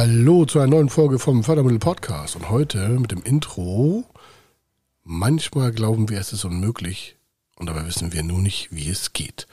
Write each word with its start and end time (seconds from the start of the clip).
Hallo 0.00 0.44
zu 0.44 0.60
einer 0.60 0.68
neuen 0.68 0.90
Folge 0.90 1.18
vom 1.18 1.42
Fördermittel 1.42 1.80
Podcast 1.80 2.36
und 2.36 2.50
heute 2.50 2.88
mit 3.00 3.10
dem 3.10 3.24
Intro. 3.24 4.04
Manchmal 5.02 5.72
glauben 5.72 6.08
wir, 6.08 6.20
es 6.20 6.32
ist 6.32 6.44
unmöglich 6.44 7.16
und 7.56 7.66
dabei 7.66 7.84
wissen 7.84 8.12
wir 8.12 8.22
nur 8.22 8.38
nicht, 8.38 8.68
wie 8.70 8.88
es 8.88 9.12
geht. 9.12 9.48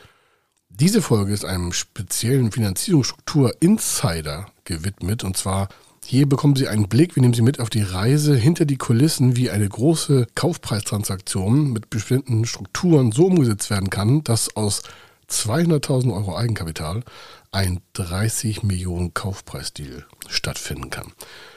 Diese 0.70 1.02
Folge 1.02 1.34
ist 1.34 1.46
einem 1.46 1.74
speziellen 1.74 2.52
Finanzierungsstruktur 2.52 3.56
Insider 3.60 4.46
gewidmet 4.66 5.24
und 5.24 5.36
zwar 5.36 5.68
hier 6.06 6.30
bekommen 6.30 6.56
Sie 6.56 6.68
einen 6.68 6.90
Blick, 6.90 7.16
wir 7.16 7.22
nehmen 7.22 7.34
Sie 7.34 7.42
mit 7.42 7.60
auf 7.60 7.72
die 7.72 7.82
Reise 7.82 8.36
hinter 8.36 8.66
die 8.66 8.78
Kulissen, 8.78 9.36
wie 9.36 9.50
eine 9.50 9.68
große 9.68 10.28
Kaufpreistransaktion 10.36 11.74
mit 11.74 11.90
bestimmten 11.90 12.46
Strukturen 12.46 13.12
so 13.12 13.26
umgesetzt 13.26 13.72
werden 13.72 13.90
kann, 13.90 14.24
dass 14.24 14.56
aus 14.56 14.84
200.000 15.30 16.14
Euro 16.14 16.36
Eigenkapital 16.36 17.04
ein 17.52 17.82
30 17.94 18.64
Millionen 18.64 19.14
Kaufpreisdeal 19.14 20.06
stattfinden 20.28 20.90
kann. 20.90 21.14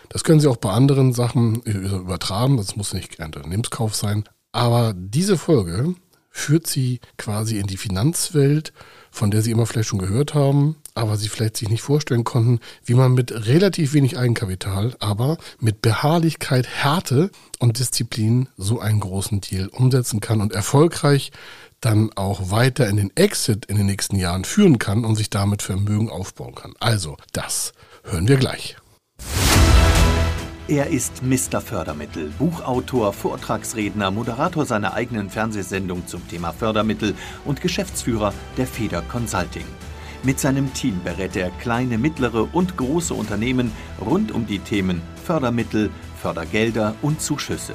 Das 0.08 0.24
können 0.24 0.40
Sie 0.40 0.48
auch 0.48 0.56
bei 0.56 0.70
anderen 0.70 1.12
Sachen 1.12 1.62
übertragen, 1.62 2.56
das 2.56 2.76
muss 2.76 2.94
nicht 2.94 3.20
ein 3.20 3.26
Unternehmenskauf 3.26 3.94
sein. 3.94 4.24
Aber 4.52 4.94
diese 4.96 5.36
Folge 5.36 5.94
führt 6.30 6.66
Sie 6.66 7.00
quasi 7.16 7.58
in 7.58 7.66
die 7.66 7.76
Finanzwelt, 7.76 8.72
von 9.10 9.30
der 9.30 9.42
Sie 9.42 9.50
immer 9.50 9.66
vielleicht 9.66 9.88
schon 9.88 9.98
gehört 9.98 10.34
haben, 10.34 10.76
aber 10.94 11.16
Sie 11.16 11.28
vielleicht 11.28 11.56
sich 11.56 11.68
nicht 11.68 11.82
vorstellen 11.82 12.24
konnten, 12.24 12.60
wie 12.84 12.94
man 12.94 13.12
mit 13.12 13.46
relativ 13.46 13.92
wenig 13.92 14.18
Eigenkapital, 14.18 14.94
aber 15.00 15.38
mit 15.58 15.82
Beharrlichkeit, 15.82 16.66
Härte 16.66 17.30
und 17.58 17.78
Disziplin 17.78 18.48
so 18.56 18.80
einen 18.80 19.00
großen 19.00 19.40
Deal 19.40 19.68
umsetzen 19.68 20.20
kann 20.20 20.40
und 20.40 20.52
erfolgreich 20.52 21.32
dann 21.80 22.10
auch 22.14 22.50
weiter 22.50 22.88
in 22.88 22.96
den 22.96 23.16
Exit 23.16 23.66
in 23.66 23.76
den 23.76 23.86
nächsten 23.86 24.16
Jahren 24.16 24.44
führen 24.44 24.78
kann 24.78 25.04
und 25.04 25.16
sich 25.16 25.30
damit 25.30 25.62
Vermögen 25.62 26.10
aufbauen 26.10 26.54
kann. 26.54 26.74
Also, 26.80 27.16
das 27.32 27.72
hören 28.04 28.28
wir 28.28 28.36
gleich. 28.36 28.76
Er 30.68 30.88
ist 30.88 31.22
Mr. 31.22 31.62
Fördermittel, 31.62 32.30
Buchautor, 32.38 33.14
Vortragsredner, 33.14 34.10
Moderator 34.10 34.66
seiner 34.66 34.92
eigenen 34.92 35.30
Fernsehsendung 35.30 36.06
zum 36.06 36.28
Thema 36.28 36.52
Fördermittel 36.52 37.14
und 37.46 37.62
Geschäftsführer 37.62 38.34
der 38.58 38.66
Feder 38.66 39.00
Consulting. 39.00 39.64
Mit 40.24 40.38
seinem 40.40 40.74
Team 40.74 41.00
berät 41.02 41.36
er 41.36 41.50
kleine, 41.50 41.96
mittlere 41.96 42.48
und 42.52 42.76
große 42.76 43.14
Unternehmen 43.14 43.72
rund 43.98 44.30
um 44.30 44.46
die 44.46 44.58
Themen 44.58 45.00
Fördermittel, 45.24 45.90
Fördergelder 46.20 46.94
und 47.00 47.22
Zuschüsse. 47.22 47.74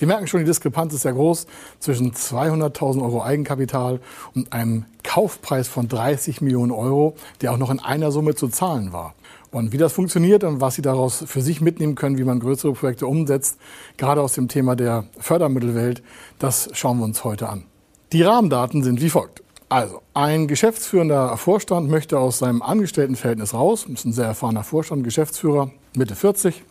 Sie 0.00 0.06
merken 0.06 0.26
schon, 0.26 0.40
die 0.40 0.46
Diskrepanz 0.46 0.94
ist 0.94 1.02
sehr 1.02 1.12
groß 1.12 1.46
zwischen 1.78 2.12
200.000 2.12 3.02
Euro 3.02 3.22
Eigenkapital 3.22 4.00
und 4.34 4.50
einem 4.50 4.86
Kaufpreis 5.02 5.68
von 5.68 5.88
30 5.88 6.40
Millionen 6.40 6.72
Euro, 6.72 7.16
der 7.42 7.52
auch 7.52 7.58
noch 7.58 7.68
in 7.68 7.80
einer 7.80 8.10
Summe 8.10 8.34
zu 8.34 8.48
zahlen 8.48 8.94
war. 8.94 9.14
Und 9.50 9.72
wie 9.72 9.76
das 9.76 9.92
funktioniert 9.92 10.42
und 10.42 10.62
was 10.62 10.76
Sie 10.76 10.80
daraus 10.80 11.22
für 11.26 11.42
sich 11.42 11.60
mitnehmen 11.60 11.96
können, 11.96 12.16
wie 12.16 12.24
man 12.24 12.40
größere 12.40 12.72
Projekte 12.72 13.06
umsetzt, 13.06 13.58
gerade 13.98 14.22
aus 14.22 14.32
dem 14.32 14.48
Thema 14.48 14.74
der 14.74 15.04
Fördermittelwelt, 15.18 16.02
das 16.38 16.70
schauen 16.72 16.96
wir 16.96 17.04
uns 17.04 17.22
heute 17.24 17.50
an. 17.50 17.64
Die 18.12 18.22
Rahmendaten 18.22 18.82
sind 18.82 19.02
wie 19.02 19.10
folgt. 19.10 19.42
Also, 19.68 20.00
ein 20.14 20.48
geschäftsführender 20.48 21.36
Vorstand 21.36 21.90
möchte 21.90 22.18
aus 22.18 22.38
seinem 22.38 22.62
Angestelltenverhältnis 22.62 23.52
raus, 23.52 23.84
ist 23.84 24.06
ein 24.06 24.14
sehr 24.14 24.24
erfahrener 24.24 24.64
Vorstand, 24.64 25.04
Geschäftsführer, 25.04 25.70
Mitte 25.94 26.14
40, 26.14 26.64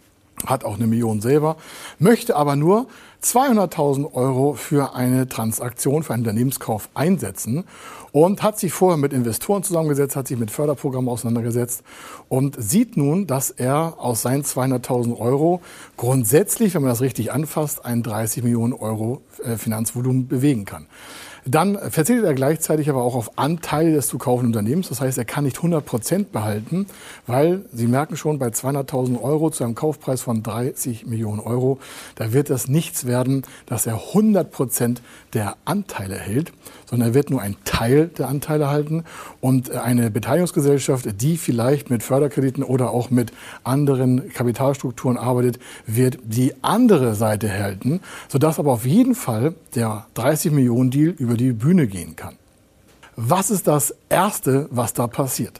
hat 0.45 0.63
auch 0.63 0.75
eine 0.75 0.87
Million 0.87 1.21
selber, 1.21 1.57
möchte 1.97 2.35
aber 2.35 2.55
nur 2.55 2.87
200.000 3.23 4.13
Euro 4.13 4.53
für 4.53 4.95
eine 4.95 5.27
Transaktion, 5.27 6.03
für 6.03 6.13
einen 6.13 6.23
Unternehmenskauf 6.23 6.89
einsetzen 6.93 7.65
und 8.11 8.43
hat 8.43 8.57
sich 8.57 8.71
vorher 8.71 8.97
mit 8.97 9.11
Investoren 9.13 9.63
zusammengesetzt, 9.63 10.15
hat 10.15 10.27
sich 10.27 10.37
mit 10.37 10.51
Förderprogrammen 10.51 11.09
auseinandergesetzt 11.09 11.83
und 12.29 12.55
sieht 12.57 12.95
nun, 12.95 13.27
dass 13.27 13.51
er 13.51 13.95
aus 13.97 14.21
seinen 14.21 14.43
200.000 14.43 15.17
Euro 15.17 15.61
grundsätzlich, 15.97 16.73
wenn 16.75 16.81
man 16.81 16.91
das 16.91 17.01
richtig 17.01 17.31
anfasst, 17.31 17.85
ein 17.85 18.03
30 18.03 18.43
Millionen 18.43 18.73
Euro 18.73 19.21
äh, 19.43 19.57
Finanzvolumen 19.57 20.27
bewegen 20.27 20.65
kann. 20.65 20.87
Dann 21.45 21.77
verzichtet 21.77 22.25
er 22.25 22.33
gleichzeitig 22.33 22.89
aber 22.89 23.01
auch 23.01 23.15
auf 23.15 23.37
Anteile 23.37 23.93
des 23.93 24.07
zu 24.07 24.17
kaufenden 24.17 24.53
Unternehmens. 24.53 24.89
Das 24.89 25.01
heißt, 25.01 25.17
er 25.17 25.25
kann 25.25 25.45
nicht 25.45 25.57
100 25.57 25.85
Prozent 25.85 26.31
behalten, 26.31 26.85
weil 27.27 27.65
Sie 27.71 27.87
merken 27.87 28.17
schon, 28.17 28.39
bei 28.39 28.47
200.000 28.47 29.21
Euro 29.21 29.49
zu 29.49 29.63
einem 29.63 29.75
Kaufpreis 29.75 30.21
von 30.21 30.43
30 30.43 31.05
Millionen 31.05 31.39
Euro, 31.39 31.79
da 32.15 32.33
wird 32.33 32.49
es 32.49 32.67
nichts 32.67 33.05
werden, 33.09 33.41
dass 33.65 33.85
er 33.85 33.95
100 33.95 34.49
Prozent 34.49 35.01
der 35.33 35.57
Anteile 35.65 36.15
hält, 36.15 36.53
sondern 36.89 37.09
er 37.09 37.13
wird 37.13 37.29
nur 37.29 37.41
einen 37.41 37.57
Teil 37.65 38.07
der 38.07 38.29
Anteile 38.29 38.69
halten 38.69 39.03
und 39.41 39.71
eine 39.71 40.09
Beteiligungsgesellschaft, 40.09 41.21
die 41.21 41.37
vielleicht 41.37 41.89
mit 41.89 42.01
Förderkrediten 42.01 42.63
oder 42.63 42.91
auch 42.91 43.09
mit 43.09 43.33
anderen 43.65 44.29
Kapitalstrukturen 44.31 45.17
arbeitet, 45.17 45.59
wird 45.85 46.19
die 46.23 46.53
andere 46.61 47.15
Seite 47.15 47.51
halten, 47.51 47.99
sodass 48.29 48.59
aber 48.59 48.71
auf 48.71 48.85
jeden 48.85 49.15
Fall 49.15 49.53
der 49.75 50.05
30 50.13 50.53
Millionen 50.53 50.91
Deal 50.91 51.09
über 51.09 51.33
die 51.33 51.51
Bühne 51.51 51.87
gehen 51.87 52.15
kann. 52.15 52.35
Was 53.17 53.51
ist 53.51 53.67
das 53.67 53.93
Erste, 54.07 54.69
was 54.71 54.93
da 54.93 55.07
passiert? 55.07 55.59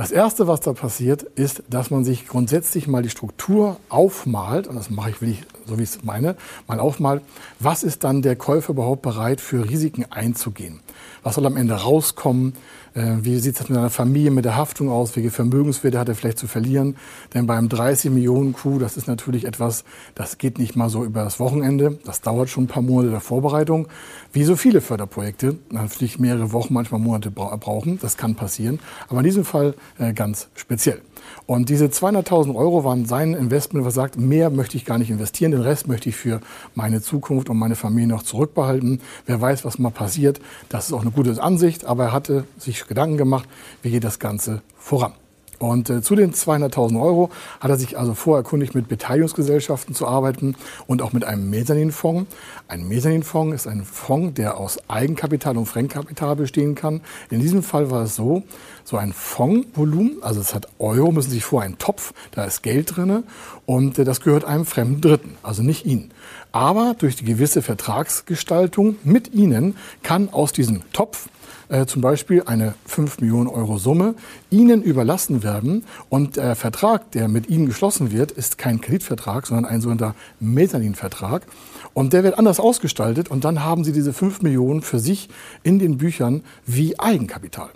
Das 0.00 0.12
Erste, 0.12 0.48
was 0.48 0.60
da 0.60 0.72
passiert, 0.72 1.24
ist, 1.24 1.62
dass 1.68 1.90
man 1.90 2.06
sich 2.06 2.26
grundsätzlich 2.26 2.88
mal 2.88 3.02
die 3.02 3.10
Struktur 3.10 3.76
aufmalt, 3.90 4.66
und 4.66 4.76
das 4.76 4.88
mache 4.88 5.10
ich, 5.10 5.20
will 5.20 5.28
ich, 5.28 5.42
so 5.66 5.78
wie 5.78 5.82
ich 5.82 5.90
es 5.90 6.04
meine, 6.04 6.36
mal 6.66 6.80
aufmalt, 6.80 7.22
was 7.58 7.82
ist 7.82 8.02
dann 8.02 8.22
der 8.22 8.34
Käufer 8.34 8.70
überhaupt 8.70 9.02
bereit, 9.02 9.42
für 9.42 9.68
Risiken 9.68 10.06
einzugehen? 10.08 10.80
Was 11.22 11.34
soll 11.34 11.46
am 11.46 11.56
Ende 11.56 11.74
rauskommen? 11.74 12.54
Äh, 12.94 13.16
wie 13.22 13.38
sieht 13.38 13.60
es 13.60 13.68
mit 13.68 13.78
einer 13.78 13.90
Familie, 13.90 14.30
mit 14.30 14.44
der 14.44 14.56
Haftung 14.56 14.90
aus? 14.90 15.14
Welche 15.16 15.30
Vermögenswerte 15.30 15.98
hat 15.98 16.08
er 16.08 16.14
vielleicht 16.14 16.38
zu 16.38 16.46
verlieren? 16.46 16.96
Denn 17.34 17.46
beim 17.46 17.68
30 17.68 18.10
Millionen 18.10 18.52
Coup, 18.52 18.80
das 18.80 18.96
ist 18.96 19.06
natürlich 19.06 19.44
etwas, 19.44 19.84
das 20.14 20.38
geht 20.38 20.58
nicht 20.58 20.76
mal 20.76 20.88
so 20.88 21.04
über 21.04 21.22
das 21.22 21.38
Wochenende. 21.38 21.98
Das 22.04 22.20
dauert 22.20 22.48
schon 22.48 22.64
ein 22.64 22.68
paar 22.68 22.82
Monate 22.82 23.10
der 23.10 23.20
Vorbereitung. 23.20 23.88
Wie 24.32 24.44
so 24.44 24.56
viele 24.56 24.80
Förderprojekte, 24.80 25.56
natürlich 25.70 26.18
mehrere 26.18 26.52
Wochen, 26.52 26.74
manchmal 26.74 27.00
Monate 27.00 27.30
brauchen. 27.30 27.98
Das 28.00 28.16
kann 28.16 28.34
passieren. 28.34 28.80
Aber 29.08 29.18
in 29.18 29.24
diesem 29.24 29.44
Fall 29.44 29.74
äh, 29.98 30.12
ganz 30.12 30.48
speziell. 30.54 31.00
Und 31.46 31.68
diese 31.68 31.86
200.000 31.86 32.54
Euro 32.54 32.84
waren 32.84 33.06
sein 33.06 33.34
Investment, 33.34 33.84
was 33.84 33.94
sagt, 33.94 34.16
mehr 34.16 34.50
möchte 34.50 34.76
ich 34.76 34.84
gar 34.84 34.98
nicht 34.98 35.10
investieren, 35.10 35.52
den 35.52 35.62
Rest 35.62 35.88
möchte 35.88 36.08
ich 36.08 36.16
für 36.16 36.40
meine 36.74 37.02
Zukunft 37.02 37.50
und 37.50 37.58
meine 37.58 37.76
Familie 37.76 38.08
noch 38.08 38.22
zurückbehalten. 38.22 39.00
Wer 39.26 39.40
weiß, 39.40 39.64
was 39.64 39.78
mal 39.78 39.90
passiert. 39.90 40.40
Das 40.68 40.89
ist 40.90 40.96
auch 40.96 41.02
eine 41.02 41.10
gute 41.10 41.40
Ansicht, 41.42 41.84
aber 41.84 42.04
er 42.06 42.12
hatte 42.12 42.44
sich 42.58 42.86
Gedanken 42.86 43.16
gemacht, 43.16 43.48
wie 43.82 43.90
geht 43.90 44.04
das 44.04 44.18
Ganze 44.18 44.62
voran. 44.76 45.12
Und 45.60 45.90
äh, 45.90 46.00
zu 46.00 46.16
den 46.16 46.32
200.000 46.32 47.00
Euro 47.00 47.30
hat 47.60 47.70
er 47.70 47.76
sich 47.76 47.98
also 47.98 48.14
vorerkundigt, 48.14 48.74
mit 48.74 48.88
Beteiligungsgesellschaften 48.88 49.94
zu 49.94 50.08
arbeiten 50.08 50.56
und 50.86 51.02
auch 51.02 51.12
mit 51.12 51.24
einem 51.24 51.50
Mezzaninfonds. 51.50 52.34
Ein 52.66 52.88
Mezzaninfonds 52.88 53.54
ist 53.54 53.66
ein 53.66 53.84
Fonds, 53.84 54.34
der 54.34 54.56
aus 54.56 54.78
Eigenkapital 54.88 55.58
und 55.58 55.66
Fremdkapital 55.66 56.34
bestehen 56.36 56.74
kann. 56.74 57.02
In 57.28 57.40
diesem 57.40 57.62
Fall 57.62 57.90
war 57.90 58.04
es 58.04 58.16
so, 58.16 58.42
so 58.90 58.96
ein 58.96 59.12
Fondsvolumen, 59.12 60.22
also 60.22 60.40
es 60.40 60.52
hat 60.54 60.66
Euro, 60.80 61.12
müssen 61.12 61.30
Sie 61.30 61.36
sich 61.36 61.44
vor 61.44 61.62
einen 61.62 61.78
Topf, 61.78 62.12
da 62.32 62.44
ist 62.44 62.62
Geld 62.62 62.96
drinne 62.96 63.22
und 63.64 63.98
äh, 63.98 64.04
das 64.04 64.20
gehört 64.20 64.44
einem 64.44 64.66
fremden 64.66 65.00
Dritten, 65.00 65.36
also 65.42 65.62
nicht 65.62 65.86
Ihnen. 65.86 66.10
Aber 66.50 66.96
durch 66.98 67.14
die 67.14 67.24
gewisse 67.24 67.62
Vertragsgestaltung 67.62 68.96
mit 69.04 69.32
Ihnen 69.32 69.76
kann 70.02 70.28
aus 70.30 70.52
diesem 70.52 70.82
Topf 70.92 71.28
äh, 71.68 71.86
zum 71.86 72.02
Beispiel 72.02 72.42
eine 72.46 72.74
5 72.86 73.20
Millionen 73.20 73.46
Euro 73.46 73.78
Summe 73.78 74.16
Ihnen 74.50 74.82
überlassen 74.82 75.44
werden. 75.44 75.84
Und 76.08 76.36
der 76.36 76.56
Vertrag, 76.56 77.12
der 77.12 77.28
mit 77.28 77.48
Ihnen 77.48 77.66
geschlossen 77.66 78.10
wird, 78.10 78.32
ist 78.32 78.58
kein 78.58 78.80
Kreditvertrag, 78.80 79.46
sondern 79.46 79.66
ein 79.66 79.80
sogenannter 79.80 80.16
Mezzaninvertrag. 80.40 81.46
Und 81.94 82.12
der 82.12 82.24
wird 82.24 82.38
anders 82.38 82.58
ausgestaltet 82.58 83.30
und 83.30 83.44
dann 83.44 83.62
haben 83.62 83.84
Sie 83.84 83.92
diese 83.92 84.12
5 84.12 84.42
Millionen 84.42 84.82
für 84.82 84.98
sich 84.98 85.28
in 85.62 85.78
den 85.78 85.98
Büchern 85.98 86.42
wie 86.66 86.98
Eigenkapital. 86.98 87.70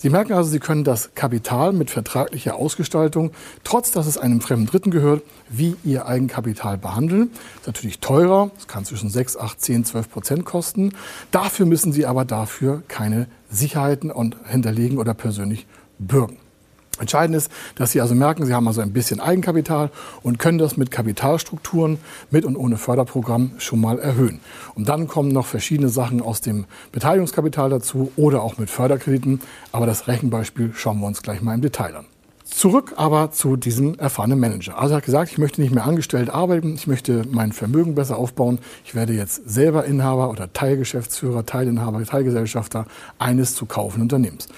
Sie 0.00 0.10
merken 0.10 0.32
also, 0.32 0.48
Sie 0.48 0.60
können 0.60 0.84
das 0.84 1.14
Kapital 1.16 1.72
mit 1.72 1.90
vertraglicher 1.90 2.54
Ausgestaltung, 2.54 3.32
trotz 3.64 3.90
dass 3.90 4.06
es 4.06 4.16
einem 4.16 4.40
fremden 4.40 4.66
Dritten 4.66 4.90
gehört, 4.92 5.24
wie 5.48 5.74
Ihr 5.82 6.06
Eigenkapital 6.06 6.78
behandeln. 6.78 7.30
Das 7.32 7.60
ist 7.62 7.66
natürlich 7.66 7.98
teurer, 7.98 8.52
es 8.56 8.68
kann 8.68 8.84
zwischen 8.84 9.10
6, 9.10 9.36
8, 9.36 9.60
10, 9.60 9.84
12 9.84 10.10
Prozent 10.10 10.44
kosten. 10.44 10.92
Dafür 11.32 11.66
müssen 11.66 11.92
Sie 11.92 12.06
aber 12.06 12.24
dafür 12.24 12.82
keine 12.86 13.26
Sicherheiten 13.50 14.12
und 14.12 14.36
hinterlegen 14.46 14.98
oder 14.98 15.14
persönlich 15.14 15.66
bürgen. 15.98 16.38
Entscheidend 17.00 17.36
ist, 17.36 17.50
dass 17.76 17.92
Sie 17.92 18.00
also 18.00 18.14
merken, 18.14 18.46
Sie 18.46 18.54
haben 18.54 18.66
also 18.66 18.80
ein 18.80 18.92
bisschen 18.92 19.20
Eigenkapital 19.20 19.90
und 20.22 20.38
können 20.38 20.58
das 20.58 20.76
mit 20.76 20.90
Kapitalstrukturen 20.90 21.98
mit 22.30 22.44
und 22.44 22.56
ohne 22.56 22.76
Förderprogramm 22.76 23.52
schon 23.58 23.80
mal 23.80 23.98
erhöhen. 23.98 24.40
Und 24.74 24.88
dann 24.88 25.08
kommen 25.08 25.30
noch 25.30 25.46
verschiedene 25.46 25.88
Sachen 25.88 26.20
aus 26.20 26.40
dem 26.40 26.66
Beteiligungskapital 26.92 27.70
dazu 27.70 28.12
oder 28.16 28.42
auch 28.42 28.58
mit 28.58 28.70
Förderkrediten. 28.70 29.40
Aber 29.72 29.86
das 29.86 30.08
Rechenbeispiel 30.08 30.72
schauen 30.74 31.00
wir 31.00 31.06
uns 31.06 31.22
gleich 31.22 31.42
mal 31.42 31.54
im 31.54 31.62
Detail 31.62 31.96
an. 31.96 32.06
Zurück 32.50 32.94
aber 32.96 33.30
zu 33.30 33.56
diesem 33.56 33.98
erfahrenen 33.98 34.40
Manager. 34.40 34.78
Also 34.78 34.94
er 34.94 34.96
hat 34.96 35.04
gesagt, 35.04 35.30
ich 35.30 35.38
möchte 35.38 35.60
nicht 35.60 35.72
mehr 35.72 35.84
angestellt 35.84 36.30
arbeiten, 36.30 36.74
ich 36.74 36.86
möchte 36.86 37.24
mein 37.30 37.52
Vermögen 37.52 37.94
besser 37.94 38.16
aufbauen. 38.16 38.58
Ich 38.84 38.94
werde 38.94 39.12
jetzt 39.12 39.48
selber 39.48 39.84
Inhaber 39.84 40.30
oder 40.30 40.52
Teilgeschäftsführer, 40.52 41.44
Teilinhaber, 41.44 42.02
Teilgesellschafter 42.02 42.86
eines 43.18 43.54
zu 43.54 43.66
kaufenden 43.66 44.04
Unternehmens. 44.04 44.48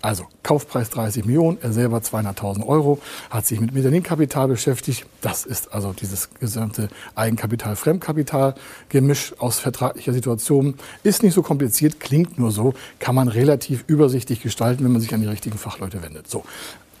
Also 0.00 0.26
Kaufpreis 0.42 0.88
30 0.90 1.24
Millionen, 1.24 1.58
er 1.60 1.72
selber 1.72 1.98
200.000 1.98 2.64
Euro, 2.66 3.00
hat 3.30 3.46
sich 3.46 3.60
mit 3.60 3.74
Mezzaninkapital 3.74 4.46
beschäftigt. 4.46 5.06
Das 5.20 5.44
ist 5.44 5.72
also 5.72 5.92
dieses 5.92 6.30
gesamte 6.34 6.88
Eigenkapital-Fremdkapital-Gemisch 7.16 9.34
aus 9.38 9.58
vertraglicher 9.58 10.12
Situation. 10.12 10.74
Ist 11.02 11.24
nicht 11.24 11.34
so 11.34 11.42
kompliziert, 11.42 11.98
klingt 11.98 12.38
nur 12.38 12.52
so, 12.52 12.74
kann 13.00 13.16
man 13.16 13.28
relativ 13.28 13.82
übersichtlich 13.88 14.40
gestalten, 14.40 14.84
wenn 14.84 14.92
man 14.92 15.00
sich 15.00 15.12
an 15.14 15.20
die 15.20 15.26
richtigen 15.26 15.58
Fachleute 15.58 16.00
wendet. 16.02 16.30
So, 16.30 16.44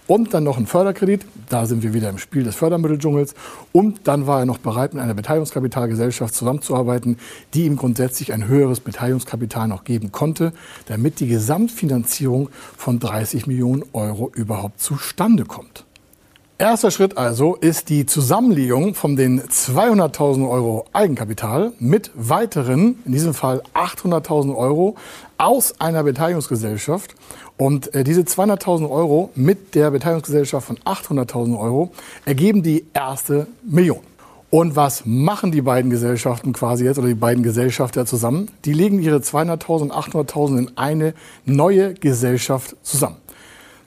und 0.08 0.34
dann 0.34 0.42
noch 0.42 0.58
ein 0.58 0.66
Förderkredit. 0.66 1.24
Da 1.48 1.66
sind 1.66 1.84
wir 1.84 1.94
wieder 1.94 2.10
im 2.10 2.18
Spiel 2.18 2.42
des 2.42 2.56
Fördermitteldschungels. 2.56 3.34
Und 3.72 4.08
dann 4.08 4.26
war 4.26 4.40
er 4.40 4.46
noch 4.46 4.58
bereit, 4.58 4.94
mit 4.94 5.02
einer 5.02 5.14
Beteiligungskapitalgesellschaft 5.14 6.34
zusammenzuarbeiten, 6.34 7.18
die 7.54 7.66
ihm 7.66 7.76
grundsätzlich 7.76 8.32
ein 8.32 8.48
höheres 8.48 8.80
Beteiligungskapital 8.80 9.68
noch 9.68 9.84
geben 9.84 10.10
konnte, 10.10 10.52
damit 10.86 11.20
die 11.20 11.28
Gesamtfinanzierung 11.28 12.48
von 12.76 12.98
30 12.98 13.46
Millionen 13.46 13.84
Euro 13.92 14.32
überhaupt 14.34 14.80
zustande 14.80 15.44
kommt. 15.44 15.84
Erster 16.60 16.90
Schritt 16.90 17.16
also 17.16 17.54
ist 17.54 17.88
die 17.88 18.04
Zusammenlegung 18.04 18.96
von 18.96 19.14
den 19.14 19.40
200.000 19.40 20.50
Euro 20.50 20.86
Eigenkapital 20.92 21.72
mit 21.78 22.10
weiteren, 22.16 22.98
in 23.04 23.12
diesem 23.12 23.32
Fall 23.32 23.62
800.000 23.74 24.56
Euro 24.56 24.96
aus 25.36 25.80
einer 25.80 26.02
Beteiligungsgesellschaft. 26.02 27.14
Und 27.56 27.94
äh, 27.94 28.02
diese 28.02 28.22
200.000 28.22 28.90
Euro 28.90 29.30
mit 29.36 29.76
der 29.76 29.92
Beteiligungsgesellschaft 29.92 30.66
von 30.66 30.78
800.000 30.78 31.56
Euro 31.60 31.92
ergeben 32.24 32.64
die 32.64 32.86
erste 32.92 33.46
Million. 33.62 34.00
Und 34.50 34.74
was 34.74 35.04
machen 35.06 35.52
die 35.52 35.62
beiden 35.62 35.92
Gesellschaften 35.92 36.52
quasi 36.52 36.84
jetzt 36.84 36.98
oder 36.98 37.06
die 37.06 37.14
beiden 37.14 37.44
Gesellschafter 37.44 38.04
zusammen? 38.04 38.48
Die 38.64 38.72
legen 38.72 39.00
ihre 39.00 39.18
200.000 39.18 39.82
und 39.82 39.92
800.000 39.92 40.58
in 40.58 40.76
eine 40.76 41.14
neue 41.44 41.94
Gesellschaft 41.94 42.74
zusammen. 42.82 43.18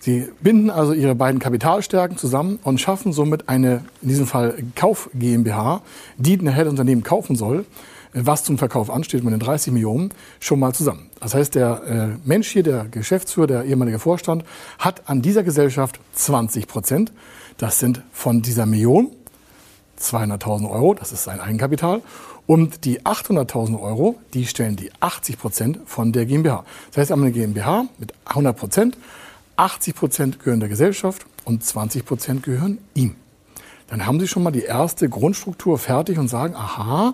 Sie 0.02 0.28
binden 0.42 0.72
also 0.72 0.94
ihre 0.94 1.14
beiden 1.14 1.40
Kapitalstärken 1.40 2.18
zusammen 2.18 2.58
und 2.64 2.82
schaffen 2.82 3.14
somit 3.14 3.48
eine, 3.48 3.86
in 4.02 4.10
diesem 4.10 4.26
Fall 4.26 4.56
Kauf 4.76 5.12
GmbH, 5.14 5.84
die 6.18 6.38
nachher 6.38 6.64
das 6.64 6.72
Unternehmen 6.72 7.04
kaufen 7.04 7.36
soll, 7.36 7.66
was 8.12 8.44
zum 8.44 8.58
Verkauf 8.58 8.90
ansteht 8.90 9.24
mit 9.24 9.32
den 9.32 9.40
30 9.40 9.72
Millionen, 9.72 10.12
schon 10.40 10.60
mal 10.60 10.74
zusammen. 10.74 11.12
Das 11.20 11.36
heißt, 11.36 11.54
der 11.54 12.18
äh, 12.26 12.28
Mensch 12.28 12.50
hier, 12.50 12.64
der 12.64 12.86
Geschäftsführer, 12.86 13.46
der 13.46 13.66
ehemalige 13.66 14.00
Vorstand, 14.00 14.44
hat 14.80 15.08
an 15.08 15.22
dieser 15.22 15.44
Gesellschaft 15.44 16.00
20 16.14 16.68
Prozent. 16.68 17.12
Das 17.60 17.78
sind 17.78 18.02
von 18.12 18.42
dieser 18.42 18.66
Million 18.66 19.12
200.000 20.00 20.68
Euro, 20.68 20.96
das 20.96 21.12
ist 21.12 21.26
sein 21.26 21.40
Eigenkapital. 21.40 22.02
Und 22.48 22.86
die 22.86 23.02
800.000 23.02 23.80
Euro, 23.80 24.16
die 24.34 24.48
stellen 24.48 24.76
die 24.76 24.90
80 25.00 25.38
Prozent 25.38 25.80
von 25.86 26.12
der 26.12 26.26
GmbH. 26.26 26.66
Das 26.88 26.98
heißt, 26.98 27.10
wir 27.12 27.14
haben 27.14 27.22
eine 27.22 27.32
GmbH 27.32 27.86
mit 28.00 28.14
100 28.26 28.58
Prozent 28.58 28.98
80 29.62 29.96
Prozent 29.96 30.40
gehören 30.40 30.60
der 30.60 30.70
Gesellschaft 30.70 31.28
und 31.46 31.64
20 31.64 32.04
Prozent 32.04 32.42
gehören 32.42 32.80
ihm. 32.96 33.16
Dann 33.90 34.08
haben 34.08 34.20
Sie 34.20 34.28
schon 34.28 34.42
mal 34.42 34.50
die 34.50 34.64
erste 34.64 35.08
Grundstruktur 35.08 35.78
fertig 35.78 36.18
und 36.18 36.30
sagen, 36.30 36.56
aha, 36.56 37.14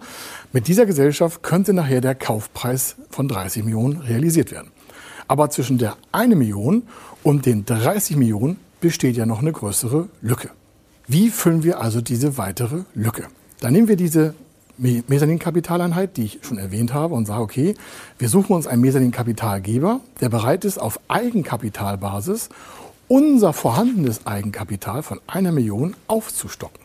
mit 0.54 0.70
dieser 0.70 0.86
Gesellschaft 0.86 1.44
könnte 1.44 1.74
nachher 1.74 2.00
der 2.00 2.16
Kaufpreis 2.16 2.96
von 3.10 3.28
30 3.28 3.66
Millionen 3.66 3.98
realisiert 3.98 4.52
werden. 4.52 4.72
Aber 5.28 5.50
zwischen 5.50 5.78
der 5.78 5.98
1 6.14 6.36
Million 6.36 6.84
und 7.22 7.46
den 7.46 7.66
30 7.66 8.16
Millionen 8.16 8.58
besteht 8.80 9.18
ja 9.18 9.26
noch 9.26 9.42
eine 9.42 9.52
größere 9.52 10.08
Lücke. 10.22 10.50
Wie 11.06 11.32
füllen 11.32 11.64
wir 11.64 11.82
also 11.82 12.00
diese 12.00 12.38
weitere 12.38 12.84
Lücke? 12.94 13.28
Dann 13.60 13.74
nehmen 13.74 13.90
wir 13.90 13.98
diese 13.98 14.36
Mezzanin-Kapitaleinheit, 14.78 16.18
die 16.18 16.26
ich 16.26 16.40
schon 16.42 16.58
erwähnt 16.58 16.94
habe, 16.94 17.16
und 17.16 17.26
sage, 17.26 17.42
okay, 17.42 17.76
wir 18.20 18.30
suchen 18.30 18.56
uns 18.56 18.68
einen 18.68 18.82
Mezzanin-Kapitalgeber, 18.82 20.02
der 20.22 20.30
bereit 20.30 20.66
ist, 20.66 20.78
auf 20.78 21.00
Eigenkapitalbasis 21.08 22.50
unser 23.08 23.54
vorhandenes 23.54 24.26
Eigenkapital 24.26 25.02
von 25.02 25.20
einer 25.28 25.52
Million 25.52 25.96
aufzustocken. 26.08 26.80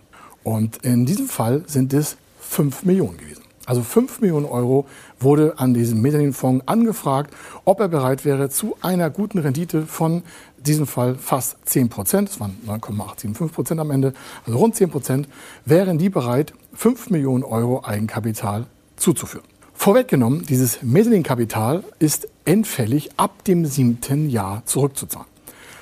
Und 0.44 0.79
in 0.79 1.06
diesem 1.06 1.29
Fall 1.29 1.65
sind 1.67 1.93
es 1.93 2.17
fünf 2.41 2.85
Millionen 2.85 3.17
gewesen. 3.17 3.42
Also 3.64 3.82
fünf 3.82 4.20
Millionen 4.20 4.47
Euro 4.47 4.87
wurde 5.20 5.59
an 5.59 5.73
diesem 5.73 6.00
Mezzaninfonds 6.00 6.67
angefragt, 6.67 7.32
ob 7.64 7.81
er 7.81 7.88
bereit 7.88 8.25
wäre, 8.25 8.50
zu 8.50 8.76
einer 8.81 9.09
guten 9.09 9.38
Rendite 9.38 9.87
von 9.87 10.23
diesem 10.59 10.87
Fall 10.87 11.17
fast 11.17 11.56
10 11.64 11.88
Prozent, 11.88 12.29
das 12.29 12.41
waren 12.41 12.56
9,875 12.67 13.55
Prozent 13.55 13.81
am 13.81 13.91
Ende, 13.91 14.14
also 14.47 14.59
rund 14.59 14.75
10 14.75 14.91
Prozent, 14.91 15.29
wären 15.64 15.99
die 15.99 16.09
bereit, 16.09 16.55
5 16.75 17.11
Millionen 17.11 17.44
Euro 17.44 17.85
Eigenkapital 17.85 18.67
zuzuführen. 18.97 19.47
Vorweggenommen, 19.75 20.44
dieses 20.47 20.82
Mezzaninkapital 20.82 21.82
ist 21.99 22.29
endfällig 22.44 23.11
ab 23.17 23.44
dem 23.44 23.67
siebten 23.67 24.29
Jahr 24.29 24.62
zurückzuzahlen. 24.65 25.26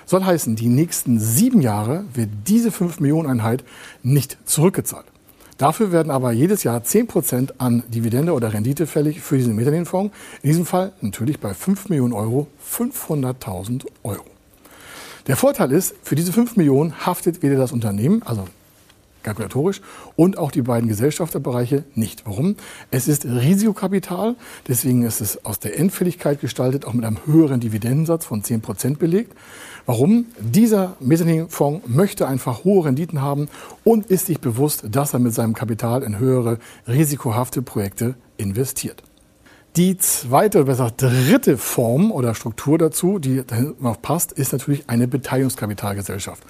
Soll 0.06 0.24
heißen, 0.24 0.56
die 0.56 0.68
nächsten 0.68 1.20
sieben 1.20 1.60
Jahre 1.60 2.04
wird 2.14 2.30
diese 2.46 2.72
5 2.72 3.00
Millionen 3.00 3.28
Einheit 3.28 3.64
nicht 4.02 4.38
zurückgezahlt. 4.44 5.06
Dafür 5.60 5.92
werden 5.92 6.10
aber 6.10 6.32
jedes 6.32 6.62
Jahr 6.62 6.82
10 6.82 7.06
Prozent 7.06 7.60
an 7.60 7.82
Dividende 7.88 8.32
oder 8.32 8.54
Rendite 8.54 8.86
fällig 8.86 9.20
für 9.20 9.36
diesen 9.36 9.54
Mezzaninfonds. 9.56 10.10
In 10.40 10.48
diesem 10.48 10.64
Fall 10.64 10.92
natürlich 11.02 11.38
bei 11.38 11.52
5 11.52 11.90
Millionen 11.90 12.14
Euro 12.14 12.46
500.000 12.66 13.84
Euro. 14.02 14.24
Der 15.26 15.36
Vorteil 15.36 15.70
ist, 15.72 15.94
für 16.02 16.14
diese 16.14 16.32
5 16.32 16.56
Millionen 16.56 17.04
haftet 17.04 17.42
weder 17.42 17.56
das 17.56 17.72
Unternehmen, 17.72 18.22
also 18.22 18.46
kalkulatorisch, 19.22 19.80
und 20.16 20.38
auch 20.38 20.50
die 20.50 20.62
beiden 20.62 20.88
Gesellschafterbereiche 20.88 21.84
nicht. 21.94 22.26
Warum? 22.26 22.56
Es 22.90 23.08
ist 23.08 23.24
Risikokapital, 23.24 24.36
deswegen 24.68 25.02
ist 25.02 25.20
es 25.20 25.44
aus 25.44 25.58
der 25.58 25.78
Endfälligkeit 25.78 26.40
gestaltet, 26.40 26.84
auch 26.84 26.92
mit 26.92 27.04
einem 27.04 27.18
höheren 27.26 27.60
Dividendensatz 27.60 28.24
von 28.24 28.42
10 28.42 28.60
Prozent 28.60 28.98
belegt. 28.98 29.32
Warum? 29.86 30.26
Dieser 30.38 30.96
Mezzaninfonds 31.00 31.88
möchte 31.88 32.26
einfach 32.28 32.64
hohe 32.64 32.84
Renditen 32.84 33.22
haben 33.22 33.48
und 33.84 34.06
ist 34.06 34.26
sich 34.26 34.40
bewusst, 34.40 34.84
dass 34.90 35.14
er 35.14 35.18
mit 35.18 35.34
seinem 35.34 35.54
Kapital 35.54 36.02
in 36.02 36.18
höhere 36.18 36.58
risikohafte 36.86 37.62
Projekte 37.62 38.14
investiert. 38.36 39.02
Die 39.76 39.96
zweite 39.98 40.58
oder 40.58 40.66
besser 40.66 40.90
dritte 40.90 41.56
Form 41.56 42.10
oder 42.10 42.34
Struktur 42.34 42.76
dazu, 42.76 43.20
die 43.20 43.42
noch 43.78 44.02
passt, 44.02 44.32
ist 44.32 44.52
natürlich 44.52 44.88
eine 44.88 45.06
Beteiligungskapitalgesellschaft. 45.06 46.42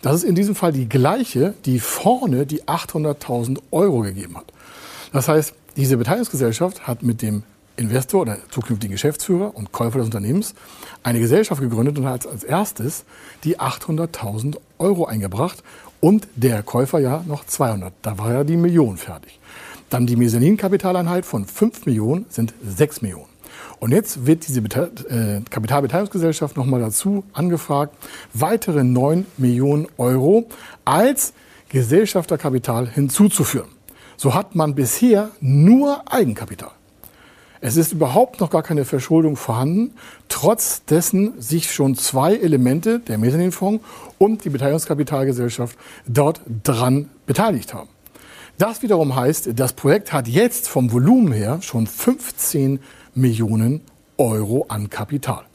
Das 0.00 0.14
ist 0.14 0.22
in 0.22 0.36
diesem 0.36 0.54
Fall 0.54 0.72
die 0.72 0.88
gleiche, 0.88 1.54
die 1.64 1.80
vorne 1.80 2.46
die 2.46 2.62
800.000 2.62 3.58
Euro 3.72 4.02
gegeben 4.02 4.36
hat. 4.36 4.52
Das 5.12 5.26
heißt, 5.26 5.54
diese 5.76 5.96
Beteiligungsgesellschaft 5.96 6.86
hat 6.86 7.02
mit 7.02 7.20
dem 7.20 7.42
Investor 7.76 8.22
oder 8.22 8.38
zukünftigen 8.50 8.92
Geschäftsführer 8.92 9.56
und 9.56 9.72
Käufer 9.72 9.98
des 9.98 10.06
Unternehmens 10.06 10.54
eine 11.02 11.18
Gesellschaft 11.18 11.60
gegründet 11.60 11.98
und 11.98 12.06
hat 12.06 12.26
als 12.28 12.44
erstes 12.44 13.04
die 13.42 13.58
800.000 13.58 14.56
Euro 14.78 15.06
eingebracht 15.06 15.64
und 16.00 16.28
der 16.36 16.62
Käufer 16.62 17.00
ja 17.00 17.24
noch 17.26 17.44
200. 17.44 17.92
Da 18.02 18.18
war 18.18 18.32
ja 18.32 18.44
die 18.44 18.56
Million 18.56 18.96
fertig. 18.96 19.37
Dann 19.90 20.06
die 20.06 20.16
Mezzanin-Kapitaleinheit 20.16 21.24
von 21.24 21.46
5 21.46 21.86
Millionen 21.86 22.26
sind 22.28 22.54
6 22.62 23.02
Millionen. 23.02 23.28
Und 23.80 23.92
jetzt 23.92 24.26
wird 24.26 24.46
diese 24.46 24.60
äh, 24.60 25.40
Kapitalbeteiligungsgesellschaft 25.48 26.56
nochmal 26.56 26.80
dazu 26.80 27.24
angefragt, 27.32 27.94
weitere 28.34 28.84
9 28.84 29.26
Millionen 29.36 29.86
Euro 29.98 30.48
als 30.84 31.32
Gesellschafterkapital 31.68 32.88
hinzuzuführen. 32.88 33.68
So 34.16 34.34
hat 34.34 34.54
man 34.54 34.74
bisher 34.74 35.30
nur 35.40 36.10
Eigenkapital. 36.12 36.72
Es 37.60 37.76
ist 37.76 37.92
überhaupt 37.92 38.40
noch 38.40 38.50
gar 38.50 38.62
keine 38.62 38.84
Verschuldung 38.84 39.36
vorhanden, 39.36 39.94
trotz 40.28 40.84
dessen 40.84 41.40
sich 41.40 41.72
schon 41.72 41.96
zwei 41.96 42.36
Elemente, 42.36 43.00
der 43.00 43.18
Mezzaninfonds 43.18 43.84
und 44.18 44.44
die 44.44 44.50
Beteiligungskapitalgesellschaft, 44.50 45.76
dort 46.06 46.40
dran 46.62 47.10
beteiligt 47.26 47.74
haben. 47.74 47.88
Das 48.58 48.82
wiederum 48.82 49.14
heißt, 49.14 49.50
das 49.54 49.72
Projekt 49.72 50.12
hat 50.12 50.26
jetzt 50.26 50.68
vom 50.68 50.90
Volumen 50.92 51.32
her 51.32 51.62
schon 51.62 51.86
15 51.86 52.80
Millionen 53.14 53.82
Euro 54.16 54.66
an 54.68 54.90
Kapital. 54.90 55.47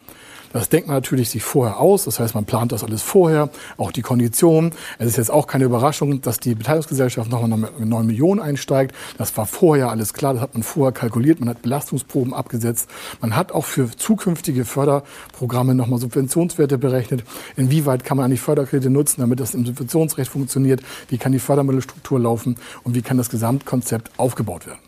Das 0.53 0.69
denkt 0.69 0.87
man 0.87 0.95
natürlich 0.95 1.31
sich 1.31 1.43
vorher 1.43 1.79
aus. 1.79 2.05
Das 2.05 2.19
heißt, 2.19 2.35
man 2.35 2.45
plant 2.45 2.71
das 2.71 2.83
alles 2.83 3.01
vorher, 3.01 3.49
auch 3.77 3.91
die 3.91 4.03
Konditionen. 4.03 4.71
Es 4.99 5.07
ist 5.07 5.17
jetzt 5.17 5.31
auch 5.31 5.47
keine 5.47 5.65
Überraschung, 5.65 6.21
dass 6.21 6.39
die 6.39 6.53
Beteiligungsgesellschaft 6.53 7.29
nochmal 7.29 7.57
mit 7.57 7.87
9 7.87 8.05
Millionen 8.05 8.39
einsteigt. 8.39 8.95
Das 9.17 9.35
war 9.35 9.47
vorher 9.47 9.89
alles 9.89 10.13
klar. 10.13 10.33
Das 10.33 10.43
hat 10.43 10.53
man 10.53 10.63
vorher 10.63 10.93
kalkuliert. 10.93 11.39
Man 11.39 11.49
hat 11.49 11.63
Belastungsproben 11.63 12.33
abgesetzt. 12.33 12.89
Man 13.19 13.35
hat 13.35 13.51
auch 13.51 13.65
für 13.65 13.89
zukünftige 13.89 14.63
Förderprogramme 14.63 15.73
nochmal 15.73 15.99
Subventionswerte 15.99 16.77
berechnet. 16.77 17.23
Inwieweit 17.57 18.03
kann 18.03 18.17
man 18.17 18.27
eigentlich 18.27 18.41
Förderkredite 18.41 18.91
nutzen, 18.91 19.21
damit 19.21 19.39
das 19.39 19.55
im 19.55 19.65
Subventionsrecht 19.65 20.31
funktioniert? 20.31 20.81
Wie 21.09 21.17
kann 21.17 21.31
die 21.31 21.39
Fördermittelstruktur 21.39 22.19
laufen? 22.19 22.57
Und 22.83 22.93
wie 22.93 23.01
kann 23.01 23.17
das 23.17 23.31
Gesamtkonzept 23.31 24.11
aufgebaut 24.17 24.67
werden? 24.67 24.79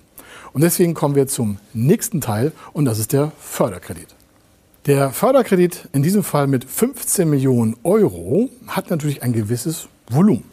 Und 0.53 0.61
deswegen 0.61 0.93
kommen 0.93 1.15
wir 1.15 1.27
zum 1.27 1.57
nächsten 1.73 2.21
Teil 2.21 2.51
und 2.71 2.85
das 2.85 2.99
ist 2.99 3.11
der 3.13 3.31
Förderkredit. 3.39 4.15
Der 4.85 5.09
Förderkredit 5.09 5.89
in 5.93 6.03
diesem 6.03 6.23
Fall 6.23 6.45
mit 6.45 6.63
15 6.63 7.27
Millionen 7.27 7.75
Euro 7.83 8.51
hat 8.67 8.91
natürlich 8.91 9.23
ein 9.23 9.33
gewisses 9.33 9.89
Volumen. 10.11 10.43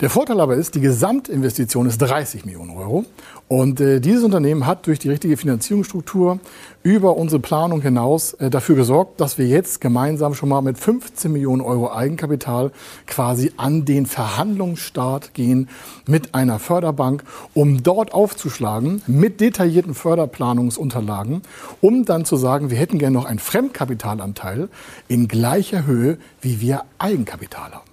Der 0.00 0.08
Vorteil 0.08 0.40
aber 0.40 0.54
ist, 0.54 0.74
die 0.76 0.80
Gesamtinvestition 0.80 1.86
ist 1.86 1.98
30 1.98 2.46
Millionen 2.46 2.70
Euro. 2.70 3.04
Und 3.48 3.80
äh, 3.80 4.00
dieses 4.00 4.24
Unternehmen 4.24 4.66
hat 4.66 4.86
durch 4.86 4.98
die 4.98 5.10
richtige 5.10 5.36
Finanzierungsstruktur 5.36 6.38
über 6.82 7.18
unsere 7.18 7.38
Planung 7.38 7.82
hinaus 7.82 8.32
äh, 8.34 8.48
dafür 8.48 8.76
gesorgt, 8.76 9.20
dass 9.20 9.36
wir 9.36 9.46
jetzt 9.46 9.82
gemeinsam 9.82 10.32
schon 10.32 10.48
mal 10.48 10.62
mit 10.62 10.78
15 10.78 11.30
Millionen 11.30 11.60
Euro 11.60 11.92
Eigenkapital 11.92 12.72
quasi 13.06 13.52
an 13.58 13.84
den 13.84 14.06
Verhandlungsstart 14.06 15.34
gehen 15.34 15.68
mit 16.06 16.34
einer 16.34 16.58
Förderbank, 16.58 17.22
um 17.52 17.82
dort 17.82 18.14
aufzuschlagen 18.14 19.02
mit 19.06 19.42
detaillierten 19.42 19.92
Förderplanungsunterlagen, 19.92 21.42
um 21.82 22.06
dann 22.06 22.24
zu 22.24 22.36
sagen, 22.36 22.70
wir 22.70 22.78
hätten 22.78 22.98
gerne 22.98 23.18
noch 23.18 23.26
einen 23.26 23.38
Fremdkapitalanteil 23.38 24.70
in 25.08 25.28
gleicher 25.28 25.84
Höhe, 25.84 26.16
wie 26.40 26.62
wir 26.62 26.84
Eigenkapital 26.98 27.72
haben. 27.72 27.89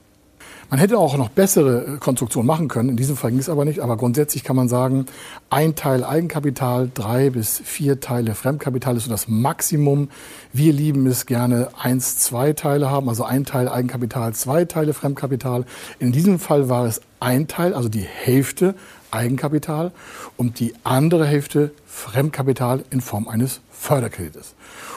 Man 0.69 0.81
hätte 0.81 0.97
auch 0.97 1.15
noch 1.15 1.29
bessere 1.29 1.95
äh, 1.95 1.97
Konstruktionen 1.97 2.45
machen 2.45 2.67
können. 2.67 2.89
In 2.89 2.97
diesem 2.97 3.15
Fall 3.15 3.31
ging 3.31 3.39
es 3.39 3.47
aber 3.47 3.63
nicht. 3.63 3.79
Aber 3.79 3.95
grundsätzlich 3.95 4.43
kann 4.43 4.57
man 4.57 4.67
sagen, 4.67 5.05
ein 5.49 5.75
Teil 5.75 6.03
Eigenkapital, 6.03 6.91
drei 6.93 7.29
bis 7.29 7.61
vier 7.63 8.01
Teile 8.01 8.35
Fremdkapital 8.35 8.97
ist 8.97 9.05
so 9.05 9.09
das 9.09 9.29
Maximum. 9.29 10.09
Wir 10.51 10.73
lieben 10.73 11.07
es 11.07 11.25
gerne 11.25 11.69
eins, 11.79 12.19
zwei 12.19 12.51
Teile 12.51 12.91
haben, 12.91 13.07
also 13.07 13.23
ein 13.23 13.45
Teil 13.45 13.69
Eigenkapital, 13.69 14.33
zwei 14.33 14.65
Teile 14.65 14.93
Fremdkapital. 14.93 15.65
In 15.99 16.11
diesem 16.11 16.37
Fall 16.37 16.67
war 16.67 16.85
es 16.85 17.01
ein 17.21 17.47
Teil, 17.47 17.73
also 17.73 17.87
die 17.87 18.01
Hälfte 18.01 18.75
Eigenkapital 19.09 19.93
und 20.35 20.59
die 20.59 20.73
andere 20.83 21.25
Hälfte 21.25 21.71
Fremdkapital 21.85 22.83
in 22.89 22.99
Form 22.99 23.29
eines 23.29 23.61
Förderkredites. 23.71 24.53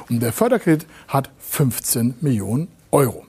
Und 0.09 0.21
der 0.21 0.33
Förderkredit 0.33 0.87
hat 1.07 1.31
15 1.39 2.17
Millionen 2.21 2.67
Euro. 2.91 3.25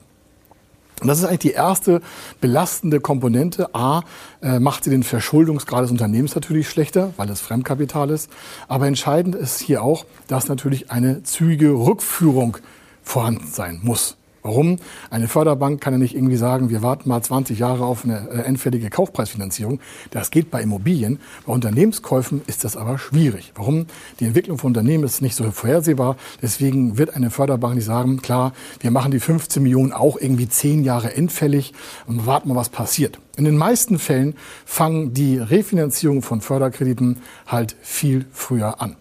Und 1.02 1.08
das 1.08 1.18
ist 1.18 1.24
eigentlich 1.24 1.40
die 1.40 1.50
erste 1.50 2.00
belastende 2.40 3.00
Komponente. 3.00 3.74
A, 3.74 4.02
äh, 4.40 4.60
macht 4.60 4.84
sie 4.84 4.90
den 4.90 5.02
Verschuldungsgrad 5.02 5.82
des 5.82 5.90
Unternehmens 5.90 6.34
natürlich 6.36 6.68
schlechter, 6.68 7.12
weil 7.16 7.28
es 7.28 7.40
Fremdkapital 7.40 8.10
ist. 8.10 8.30
Aber 8.68 8.86
entscheidend 8.86 9.34
ist 9.34 9.60
hier 9.60 9.82
auch, 9.82 10.06
dass 10.28 10.48
natürlich 10.48 10.92
eine 10.92 11.24
zügige 11.24 11.72
Rückführung 11.72 12.56
vorhanden 13.02 13.48
sein 13.48 13.80
muss. 13.82 14.16
Warum? 14.42 14.78
Eine 15.08 15.28
Förderbank 15.28 15.80
kann 15.80 15.94
ja 15.94 15.98
nicht 15.98 16.16
irgendwie 16.16 16.36
sagen, 16.36 16.68
wir 16.68 16.82
warten 16.82 17.08
mal 17.08 17.22
20 17.22 17.60
Jahre 17.60 17.84
auf 17.84 18.04
eine 18.04 18.28
äh, 18.28 18.42
endfällige 18.42 18.90
Kaufpreisfinanzierung. 18.90 19.78
Das 20.10 20.32
geht 20.32 20.50
bei 20.50 20.60
Immobilien. 20.60 21.20
Bei 21.46 21.52
Unternehmenskäufen 21.52 22.42
ist 22.48 22.64
das 22.64 22.76
aber 22.76 22.98
schwierig. 22.98 23.52
Warum? 23.54 23.86
Die 24.18 24.24
Entwicklung 24.24 24.58
von 24.58 24.68
Unternehmen 24.68 25.04
ist 25.04 25.22
nicht 25.22 25.36
so 25.36 25.48
vorhersehbar. 25.52 26.16
Deswegen 26.42 26.98
wird 26.98 27.14
eine 27.14 27.30
Förderbank 27.30 27.76
nicht 27.76 27.84
sagen, 27.84 28.20
klar, 28.20 28.52
wir 28.80 28.90
machen 28.90 29.12
die 29.12 29.20
15 29.20 29.62
Millionen 29.62 29.92
auch 29.92 30.16
irgendwie 30.18 30.48
10 30.48 30.82
Jahre 30.82 31.14
endfällig 31.14 31.72
und 32.06 32.26
warten 32.26 32.48
mal, 32.48 32.56
was 32.56 32.68
passiert. 32.68 33.20
In 33.36 33.44
den 33.44 33.56
meisten 33.56 34.00
Fällen 34.00 34.34
fangen 34.66 35.14
die 35.14 35.38
Refinanzierungen 35.38 36.22
von 36.22 36.40
Förderkrediten 36.40 37.18
halt 37.46 37.76
viel 37.80 38.26
früher 38.32 38.82
an. 38.82 38.96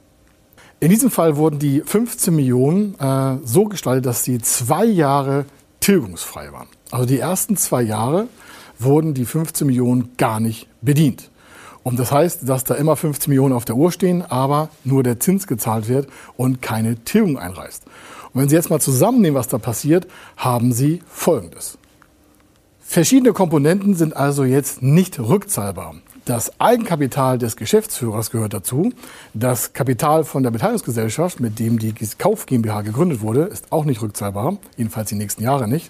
In 0.81 0.89
diesem 0.89 1.11
Fall 1.11 1.37
wurden 1.37 1.59
die 1.59 1.81
15 1.81 2.35
Millionen 2.35 2.95
äh, 2.99 3.37
so 3.43 3.65
gestaltet, 3.65 4.07
dass 4.07 4.23
sie 4.23 4.39
zwei 4.39 4.83
Jahre 4.83 5.45
tilgungsfrei 5.79 6.51
waren. 6.51 6.67
Also 6.89 7.05
die 7.05 7.19
ersten 7.19 7.55
zwei 7.55 7.83
Jahre 7.83 8.27
wurden 8.79 9.13
die 9.13 9.25
15 9.25 9.67
Millionen 9.67 10.17
gar 10.17 10.39
nicht 10.39 10.67
bedient. 10.81 11.29
Und 11.83 11.99
das 11.99 12.11
heißt, 12.11 12.49
dass 12.49 12.63
da 12.63 12.73
immer 12.73 12.95
15 12.95 13.29
Millionen 13.29 13.53
auf 13.53 13.63
der 13.63 13.75
Uhr 13.75 13.91
stehen, 13.91 14.23
aber 14.23 14.69
nur 14.83 15.03
der 15.03 15.19
Zins 15.19 15.45
gezahlt 15.45 15.87
wird 15.87 16.07
und 16.35 16.63
keine 16.63 16.95
Tilgung 17.03 17.37
einreißt. 17.37 17.83
Und 18.33 18.41
wenn 18.41 18.49
Sie 18.49 18.55
jetzt 18.55 18.71
mal 18.71 18.81
zusammennehmen, 18.81 19.37
was 19.37 19.47
da 19.47 19.59
passiert, 19.59 20.07
haben 20.35 20.73
Sie 20.73 21.03
Folgendes. 21.05 21.77
Verschiedene 22.79 23.33
Komponenten 23.33 23.93
sind 23.93 24.15
also 24.15 24.45
jetzt 24.45 24.81
nicht 24.81 25.19
rückzahlbar. 25.19 25.93
Das 26.25 26.59
Eigenkapital 26.59 27.39
des 27.39 27.55
Geschäftsführers 27.55 28.29
gehört 28.29 28.53
dazu. 28.53 28.93
Das 29.33 29.73
Kapital 29.73 30.23
von 30.23 30.43
der 30.43 30.51
Beteiligungsgesellschaft, 30.51 31.39
mit 31.39 31.57
dem 31.57 31.79
die 31.79 31.95
Kauf 32.19 32.45
GmbH 32.45 32.81
gegründet 32.83 33.21
wurde, 33.21 33.45
ist 33.45 33.71
auch 33.71 33.85
nicht 33.85 34.03
rückzahlbar, 34.03 34.57
jedenfalls 34.77 35.09
die 35.09 35.15
nächsten 35.15 35.41
Jahre 35.41 35.67
nicht. 35.67 35.89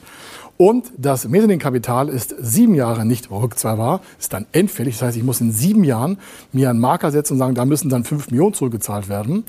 Und 0.56 0.92
das 0.96 1.28
Mezzaninkapital 1.28 2.08
ist 2.08 2.34
sieben 2.40 2.76
Jahre 2.76 3.04
nicht 3.04 3.30
rückzahlbar, 3.30 4.02
ist 4.20 4.32
dann 4.32 4.46
endfällig. 4.54 4.96
Das 4.96 5.08
heißt, 5.08 5.18
ich 5.18 5.24
muss 5.24 5.42
in 5.42 5.52
sieben 5.52 5.84
Jahren 5.84 6.18
mir 6.54 6.70
einen 6.70 6.80
Marker 6.80 7.12
setzen 7.12 7.34
und 7.34 7.40
sagen, 7.40 7.56
da 7.56 7.66
müssen 7.66 7.90
dann 7.90 8.06
fünf 8.06 8.30
Millionen 8.30 8.54
zurückgezahlt 8.54 9.10
werden. 9.10 9.44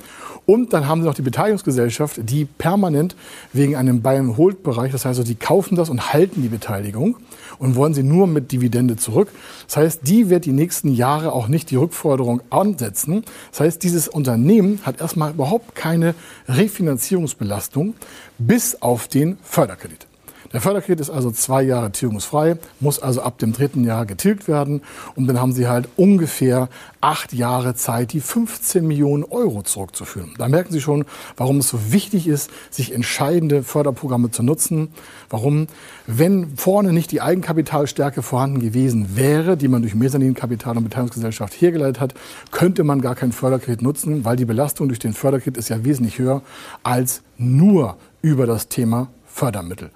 Und 0.46 0.72
dann 0.72 0.88
haben 0.88 1.02
Sie 1.02 1.06
noch 1.06 1.14
die 1.14 1.22
Beteiligungsgesellschaft, 1.22 2.18
die 2.24 2.44
permanent 2.44 3.14
wegen 3.52 3.76
einem 3.76 4.02
Buy-and-Hold-Bereich, 4.02 4.90
das 4.90 5.04
heißt, 5.04 5.28
die 5.28 5.34
kaufen 5.36 5.76
das 5.76 5.90
und 5.90 6.12
halten 6.12 6.42
die 6.42 6.48
Beteiligung 6.48 7.18
und 7.58 7.76
wollen 7.76 7.94
sie 7.94 8.02
nur 8.02 8.26
mit 8.26 8.52
Dividende 8.52 8.96
zurück. 8.96 9.28
Das 9.66 9.76
heißt, 9.76 10.00
die 10.04 10.30
wird 10.30 10.44
die 10.44 10.52
nächsten 10.52 10.92
Jahre 10.92 11.32
auch 11.32 11.48
nicht 11.48 11.70
die 11.70 11.76
Rückforderung 11.76 12.42
ansetzen. 12.50 13.24
Das 13.50 13.60
heißt, 13.60 13.82
dieses 13.82 14.08
Unternehmen 14.08 14.80
hat 14.84 15.00
erstmal 15.00 15.32
überhaupt 15.32 15.74
keine 15.74 16.14
Refinanzierungsbelastung 16.48 17.94
bis 18.38 18.80
auf 18.80 19.08
den 19.08 19.38
Förderkredit. 19.42 20.11
Der 20.52 20.60
Förderkredit 20.60 21.00
ist 21.00 21.08
also 21.08 21.30
zwei 21.30 21.62
Jahre 21.62 21.92
tilgungsfrei, 21.92 22.56
muss 22.78 22.98
also 22.98 23.22
ab 23.22 23.38
dem 23.38 23.54
dritten 23.54 23.84
Jahr 23.84 24.04
getilgt 24.04 24.48
werden. 24.48 24.82
Und 25.16 25.26
dann 25.26 25.40
haben 25.40 25.52
Sie 25.52 25.66
halt 25.66 25.88
ungefähr 25.96 26.68
acht 27.00 27.32
Jahre 27.32 27.74
Zeit, 27.74 28.12
die 28.12 28.20
15 28.20 28.86
Millionen 28.86 29.24
Euro 29.24 29.62
zurückzuführen. 29.62 30.34
Da 30.36 30.48
merken 30.48 30.72
Sie 30.72 30.82
schon, 30.82 31.06
warum 31.38 31.58
es 31.58 31.68
so 31.68 31.90
wichtig 31.90 32.28
ist, 32.28 32.50
sich 32.70 32.92
entscheidende 32.92 33.62
Förderprogramme 33.62 34.30
zu 34.30 34.42
nutzen. 34.42 34.88
Warum, 35.30 35.68
wenn 36.06 36.54
vorne 36.56 36.92
nicht 36.92 37.12
die 37.12 37.22
Eigenkapitalstärke 37.22 38.20
vorhanden 38.20 38.60
gewesen 38.60 39.16
wäre, 39.16 39.56
die 39.56 39.68
man 39.68 39.80
durch 39.80 39.94
Mezzaninkapital 39.94 40.76
und 40.76 40.84
Beteiligungsgesellschaft 40.84 41.54
hergeleitet 41.54 41.98
hat, 41.98 42.14
könnte 42.50 42.84
man 42.84 43.00
gar 43.00 43.14
keinen 43.14 43.32
Förderkredit 43.32 43.80
nutzen, 43.80 44.26
weil 44.26 44.36
die 44.36 44.44
Belastung 44.44 44.88
durch 44.88 44.98
den 44.98 45.14
Förderkredit 45.14 45.56
ist 45.56 45.70
ja 45.70 45.82
wesentlich 45.82 46.18
höher 46.18 46.42
als 46.82 47.22
nur 47.38 47.96
über 48.20 48.46
das 48.46 48.68
Thema 48.68 49.08
Fördermittel. 49.26 49.90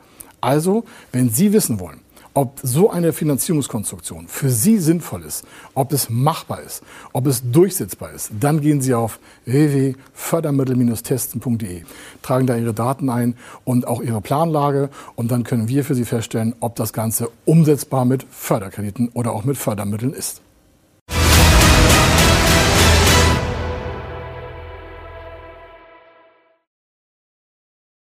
Also, 0.46 0.84
wenn 1.10 1.28
Sie 1.28 1.52
wissen 1.52 1.80
wollen, 1.80 1.98
ob 2.32 2.60
so 2.62 2.88
eine 2.88 3.12
Finanzierungskonstruktion 3.12 4.28
für 4.28 4.48
Sie 4.48 4.78
sinnvoll 4.78 5.24
ist, 5.24 5.44
ob 5.74 5.92
es 5.92 6.08
machbar 6.08 6.62
ist, 6.62 6.84
ob 7.12 7.26
es 7.26 7.42
durchsetzbar 7.50 8.12
ist, 8.12 8.30
dann 8.38 8.60
gehen 8.60 8.80
Sie 8.80 8.94
auf 8.94 9.18
www.fördermittel-testen.de, 9.46 11.82
tragen 12.22 12.46
da 12.46 12.56
Ihre 12.56 12.74
Daten 12.74 13.10
ein 13.10 13.34
und 13.64 13.88
auch 13.88 14.00
Ihre 14.00 14.20
Planlage 14.20 14.88
und 15.16 15.32
dann 15.32 15.42
können 15.42 15.66
wir 15.66 15.82
für 15.82 15.96
Sie 15.96 16.04
feststellen, 16.04 16.54
ob 16.60 16.76
das 16.76 16.92
Ganze 16.92 17.28
umsetzbar 17.44 18.04
mit 18.04 18.24
Förderkrediten 18.30 19.08
oder 19.14 19.32
auch 19.32 19.42
mit 19.42 19.56
Fördermitteln 19.56 20.12
ist. 20.12 20.42